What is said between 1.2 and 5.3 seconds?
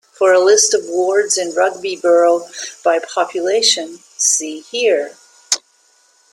in Rugby borough by population see here.